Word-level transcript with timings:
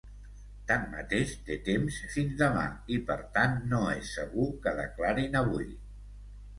Tanmateix, 0.69 1.33
té 1.49 1.57
temps 1.67 1.99
fins 2.15 2.35
demà 2.41 2.65
i 2.97 2.99
per 3.13 3.21
tant, 3.39 3.57
no 3.75 3.85
és 4.01 4.13
segur 4.19 4.53
que 4.67 4.77
declarin 4.85 5.43
avui. 5.47 5.75